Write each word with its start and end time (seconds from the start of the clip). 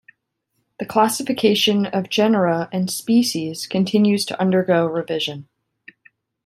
The 0.79 0.87
classification 0.87 1.85
of 1.85 2.09
genera 2.09 2.69
and 2.73 2.89
species 2.89 3.67
continues 3.67 4.25
to 4.25 4.41
undergo 4.41 4.87
revision. 4.87 5.47